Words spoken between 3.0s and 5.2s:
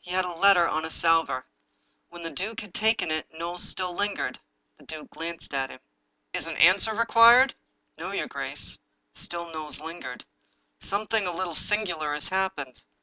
it, Knowles still lingered. The duke